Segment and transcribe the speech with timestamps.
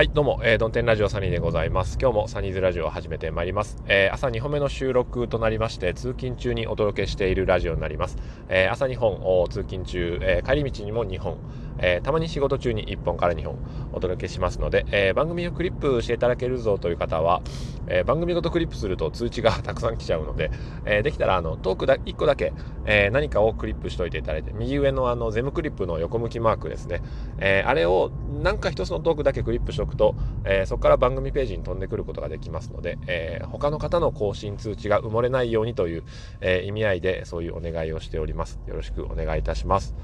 [0.00, 1.98] はい、どうも、えー、ドンテンラジオサニーでございます。
[2.00, 3.82] 今日もサニーズラジオを始めてまいります。
[3.84, 8.16] えー、朝2本目の収録となりまして、通勤中にお届けしているラジオになります。
[8.48, 11.36] えー、朝2本、通勤中、え帰り道にも2本、
[11.82, 13.60] えたまに仕事中に1本から2本
[13.92, 17.42] お届けしますので、え番組をクリップしていただけるぞという方は、
[17.86, 20.52] え番組ごとクリップすると通知がたくさん来ちゃうので、
[20.84, 22.54] えできたらあのトークだ1個だけ、
[22.84, 27.02] え何かをクリップしといていただいて、右上のあのゼムクリップの横向きマークですね、
[27.38, 36.04] えあれを何か一つのトークだけクリップしておくと、え、そこから番組ページに飛んでくることができますので、え、他の方の更新通知が埋もれないようにという、
[36.40, 38.60] え、意味合いでそういうお願いをしております。
[38.66, 39.94] よろしくお願いいたします。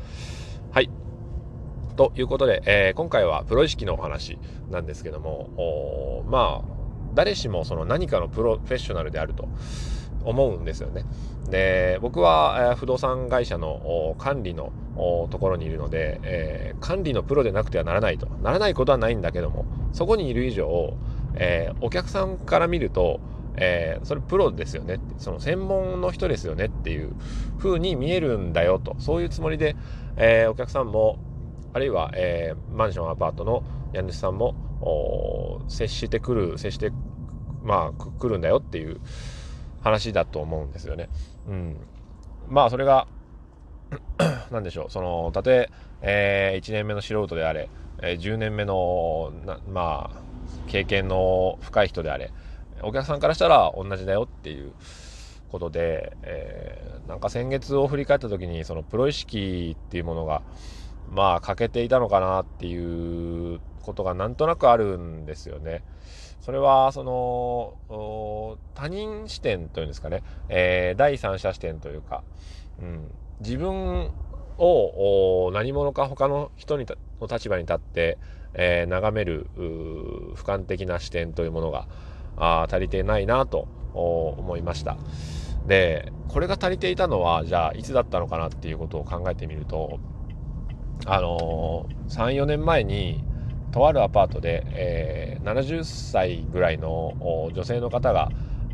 [0.70, 1.05] はい。
[1.96, 4.38] ということで、え今回はプロ意識のお話
[4.70, 6.76] なんですけども、まあ、
[7.14, 9.48] 誰しもその何かのプロフェッショナルであると
[10.24, 11.04] 思うんですよね。
[11.48, 14.72] で僕は、えー、不動産会社の管理の
[15.30, 18.26] ところにいるので、えー、管理のプロでなくてはならないと。
[18.42, 20.94] ならないことはないんだけどもそこにいる以上、
[21.36, 23.20] えー、お客さんから見ると、
[23.58, 25.00] えそれプロですよね。
[25.16, 27.14] その専門の人ですよねっていう
[27.58, 28.96] 風に見えるんだよと。
[28.98, 29.76] そういうつもりで、
[30.16, 31.18] えお客さんも
[31.76, 36.90] あるいは、えマンションアパートの家主さんも接してくる接して
[37.62, 38.98] まあ来るんだよっていう
[39.82, 41.10] 話だと思うんですよね。
[41.46, 41.76] うん、
[42.48, 43.06] まあそれが
[44.50, 45.68] 何でしょうそのたとえ
[46.00, 47.68] えー、1年目の素人であれ、
[48.00, 49.34] えー、10年目の
[49.70, 50.20] まあ
[50.68, 52.32] 経験の深い人であれ
[52.80, 54.72] お客さんからしたら同じだよっていう
[55.52, 60.40] ことで、えー、なんか先月を振り返った時にそのプロ意識っていうものが
[61.10, 65.82] まあ欠けていたのかなっていうことがなんとなくあるんですよね。
[66.40, 67.02] それはそ
[67.88, 72.22] の他人視点というんですかね、えー、第三者視点というか、
[72.80, 74.12] うん、自分
[74.58, 76.86] を何者か他の人に
[77.20, 78.18] の立場に立って、
[78.54, 81.88] えー、眺める俯瞰的な視点というものが
[82.36, 84.96] あ足りてないなと思いました。
[85.66, 89.98] でこれが足りていたのはじゃあいつだったのかなっていうことを考えてみると
[91.04, 93.22] あのー、34年前に
[93.72, 98.30] とあるアパートで、えー、70歳ぐらいの女性の方が、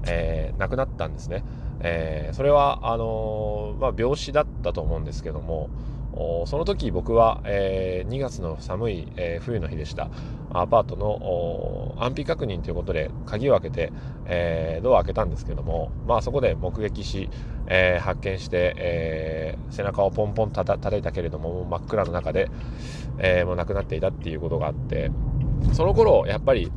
[0.06, 1.44] えー、亡くなったんですね。
[1.80, 5.68] えー、それはあのまあ、病死だったと思うんですけども
[6.46, 10.10] その時僕は、えー、2月の寒い、えー、冬の日でした
[10.52, 13.92] アパートの安否確認ということで鍵を開けて、
[14.26, 17.30] えー、ドアを開けたんですけども、まあ、そこで目撃し、
[17.66, 22.50] え発見して、え背中をポンポンたた叩いたけれども真っ暗の中で、
[23.18, 25.10] えもう亡くなっていたっていうことがあって
[25.72, 26.70] その頃やっぱり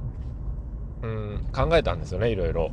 [1.01, 2.71] うん考えたんですよねいろいろ。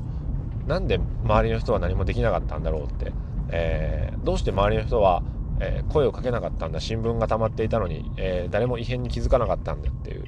[0.67, 3.12] なんで周りの人は何もできなかったんだろうって、
[3.51, 5.22] えー、どうして周りの人は、
[5.61, 6.81] えー、声をかけなかったんだ。
[6.81, 10.25] 新聞が溜まっていたのに、えー、誰も異変に気づかなかったんだっていう。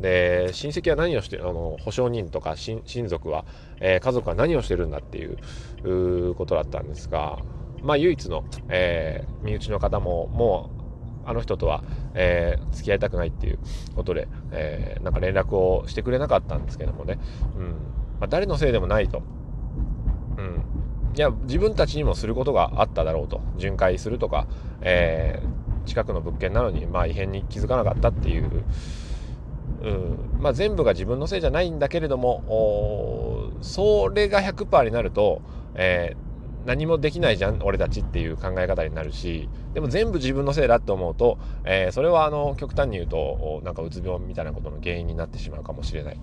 [0.00, 3.44] で親戚は何をしてあの保証人とか親族は、
[3.80, 7.38] え家族は何をしてるんだっていうことだったんですが
[7.80, 10.84] まあ唯一の、え身内の方ももう
[11.26, 11.82] あの人とは、
[12.14, 13.58] えー、付き合いたくないっていう
[13.94, 17.18] ことで、えー、なんか連絡をしてくれなかったんですけどもね、
[17.56, 17.62] うん。
[18.20, 19.22] まあ、誰のせいでもないと。
[20.36, 20.62] うん、
[21.16, 23.40] いや自分たちにもすることがあっただろうと。
[23.56, 24.46] 巡回するとか、
[24.80, 28.64] えー、近くの物件なのに、まあ、異変に気づかなかったっていう、
[29.82, 30.40] うん。
[30.40, 35.40] まあ、全部が自分のせいじゃないんだけれどもそれが100%になると、
[35.74, 46.20] えー、何もできないじゃん俺たちっていう考え方になるしでも全部自分のせいだって思うと、えー、それはあの極端に言うとなんかうつ病みたいなことの原因になってしまうかもしれない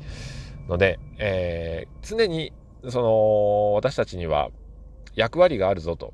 [0.68, 2.53] ので、え、常に
[2.90, 4.50] その私たちには
[5.16, 6.13] 役割があるぞと、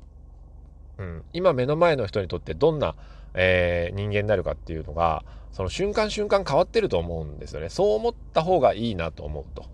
[0.98, 2.94] うん、今目の前の人にとってどんな、
[3.34, 7.68] えー、人間になるかっていうのがその瞬間瞬間変わってると思うんですよね。
[7.68, 9.64] そう思った方がいいなと思うと、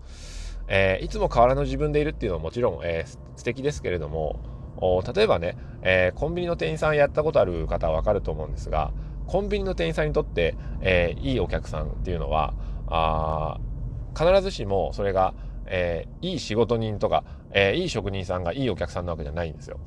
[0.67, 4.39] えー、いつも変わらぬ自分でいるっていうのはもちろん、えー、素敵ですけれども
[5.15, 8.91] 例えばね、えー、コンビニの店員さんやったことある方はわかると思うんですが
[9.25, 12.53] コンビニの店員さんにとって、えー、いいお客さんっていうのは
[12.87, 13.59] あ
[14.17, 15.33] 必ずしもそれが
[15.65, 19.79] えー、いい仕事人とか、えー、いい職人さんがいいお客さんなわけじゃないんですよ。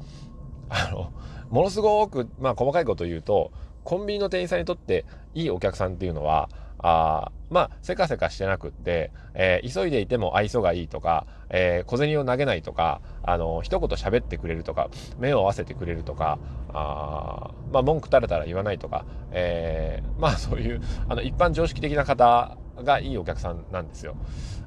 [0.69, 1.13] あの、
[1.51, 3.53] ものすごく、まあ、細かいこと言うと、
[3.85, 16.39] コンビニの店員さんにとっていいお客さんっていうのは、あまあ、せかせかしてなくって、えー、急いでいても愛想がいいとか、えー、小銭を投げないとか、あの、一言喋ってくれるとか、目を合わせてくれるとか、
[16.73, 24.17] あまあ、文句たらたら言わないとか、えー、まあ、そういう、あの、一般常識的な方がいいお客さんなんですよ。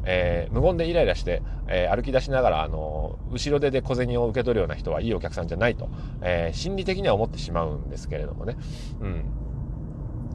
[0.04, 5.90] えー、無言でイライラして、えー、歩き出しながら、あの後ろ手で小銭を受け取るような人はいいお客さんじゃないと、
[6.22, 8.58] え、心理的には思ってしまうんですけれどもね。
[9.02, 9.26] うん。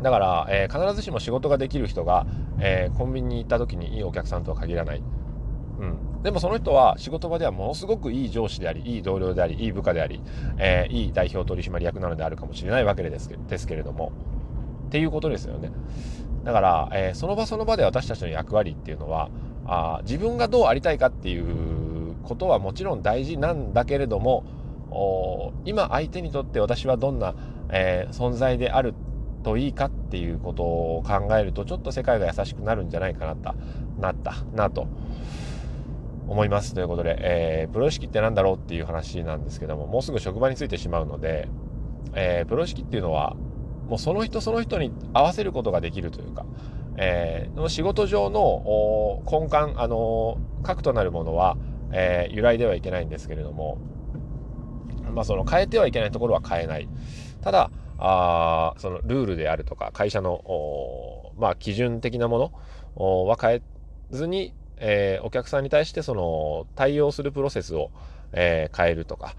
[0.02, 2.26] だから、え、必ずしも仕事ができる人が、
[2.61, 5.02] え、コンビニに行った時にいいお客さんとは限らない。
[5.78, 10.20] うん、でもその人は仕事場ではものすごくいい上司でありいい同僚でありいい部下であり、
[10.58, 14.12] えー、いい代表取締役なのであるかもしれないわけですけですけれども
[14.87, 15.70] っていうことですよね
[16.47, 19.31] だから、えー、その場その場で私たちの役割っていうのは
[19.67, 27.35] あ自分がどうありたいかっていうことはもちろん大事なんだけれども今相手にとって私はどんな、
[27.71, 28.95] えー、存在である
[29.43, 33.57] といいかっていうことを考えるとちょっと世界が優しくなるんじゃないかなった
[33.99, 34.87] なったなと。
[36.29, 36.75] 思います。
[36.75, 41.49] ということで、えー、プロ意識って何だろうっていう話なんですけどももうすぐ職場についてしまうので、
[42.15, 43.37] えー、プロ意識っていうのは
[43.88, 46.44] もうその人その人に合わせることができるというか、
[46.97, 51.56] えー、仕事上の根幹、あの核となるものは、
[51.93, 53.79] えー、揺らいではいけないんですけれども、
[55.15, 56.88] まあ、その変えてはいけないところは変えない。
[57.41, 60.43] ただ、あそのルールであるとか会社の
[61.38, 62.53] まあ、基準的なも
[62.97, 63.62] のは変え
[64.11, 67.91] ずに、えー、お客さんに対してその対応するプロセスを、
[68.33, 69.35] えー、変えるとか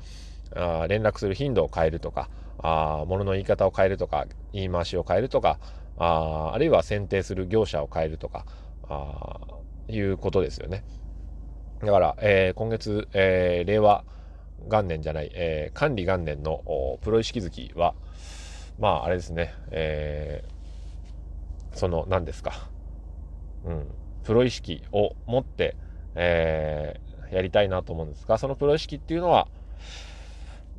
[0.55, 2.29] あ連絡する頻度を変えるとか
[2.59, 5.59] あ物の言い方を変えるとか言い回しを変えるとか
[5.97, 8.45] ああるいは選定する業者を変えるとか
[8.89, 9.39] あ
[9.89, 10.83] いうことですよね。
[11.81, 14.03] だから、えー、今月、えー、令和
[14.67, 16.61] 元年じゃない、えー、管理元年の
[17.01, 17.93] プロ意識月は、
[18.79, 22.69] まあ、あれですね、えー、その、何ですか、
[23.65, 23.87] うん、
[24.23, 25.75] プロ意識を持って、
[26.15, 29.47] えー、やりたいなと思うんですが、そのプロ意識っていうのは、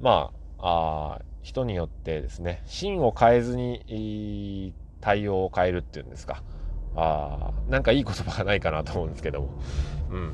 [0.00, 6.42] まあ、あ人によってですね、芯を変えずに対応を変えるっていうんですか、
[6.96, 9.48] あなんかいい言葉がないかなと思うんですけども、
[10.10, 10.32] うん。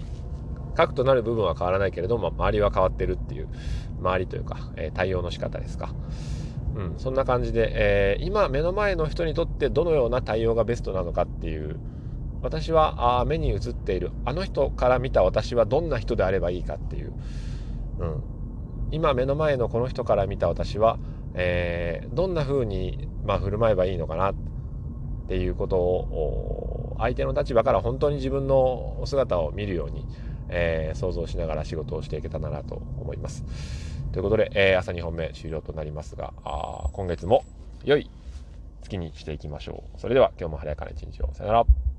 [0.75, 3.49] 核となる部分は変わらないけれども、周りは変わってるっていう、
[4.01, 5.95] 周りというか、えー、対応の仕方ですか。
[6.75, 11.79] うん、そんな感じで、えー、今目の前の人にとってどのような対応がベストなのかっていう
[12.43, 17.13] 私はあ目に映っているあの人から見た私はどんな人であればいいかっていう、
[18.01, 18.23] うん、
[18.95, 20.99] 今目の前のこの人から見た私は、
[21.35, 24.35] えー、どんな風にまあ、振る舞えばいいのかなっ
[25.29, 30.07] ていうことを相手の立場から本当に自分の姿を見るように、
[30.49, 33.45] えー、想像しながら仕事をしていけたらなと思います。
[34.13, 37.45] ということで、えー、朝2本目終了となりますが、あ今月も
[37.85, 38.11] 良い
[38.83, 40.01] 月にしていきましょう。
[40.01, 41.31] それでは今日も晴れやかな一日を。
[41.33, 41.94] さよなら。